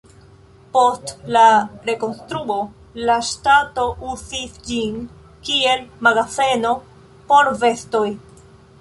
Post 0.77 1.11
la 1.35 1.43
rekonstruo 1.89 2.57
la 3.11 3.19
ŝtato 3.29 3.85
uzis 4.15 4.59
ĝin, 4.71 4.99
kiel 5.51 5.87
magazeno 6.09 6.77
por 7.31 7.57
vestoj. 7.67 8.07